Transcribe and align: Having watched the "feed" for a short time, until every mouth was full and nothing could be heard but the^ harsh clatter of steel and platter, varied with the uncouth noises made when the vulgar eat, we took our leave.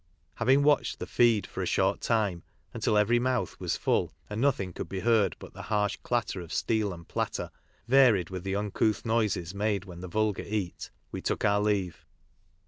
Having 0.37 0.63
watched 0.63 0.97
the 0.97 1.05
"feed" 1.05 1.45
for 1.45 1.61
a 1.61 1.67
short 1.67 2.01
time, 2.01 2.41
until 2.73 2.97
every 2.97 3.19
mouth 3.19 3.59
was 3.59 3.77
full 3.77 4.11
and 4.31 4.41
nothing 4.41 4.73
could 4.73 4.89
be 4.89 5.01
heard 5.01 5.35
but 5.37 5.53
the^ 5.53 5.61
harsh 5.65 5.95
clatter 6.01 6.41
of 6.41 6.51
steel 6.51 6.91
and 6.91 7.07
platter, 7.07 7.51
varied 7.87 8.31
with 8.31 8.43
the 8.43 8.55
uncouth 8.55 9.05
noises 9.05 9.53
made 9.53 9.85
when 9.85 10.01
the 10.01 10.07
vulgar 10.09 10.41
eat, 10.47 10.89
we 11.11 11.21
took 11.21 11.45
our 11.45 11.61
leave. 11.61 12.03